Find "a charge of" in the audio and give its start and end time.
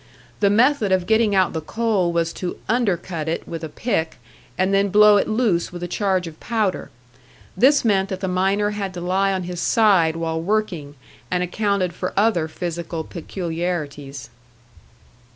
5.83-6.39